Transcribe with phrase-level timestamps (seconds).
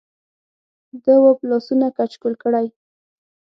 [1.03, 2.67] د وه لاسونه کچکول کړی